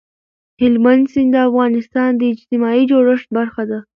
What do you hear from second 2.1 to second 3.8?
د اجتماعي جوړښت برخه ده.